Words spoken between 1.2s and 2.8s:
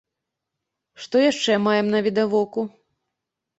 яшчэ маем навідавоку?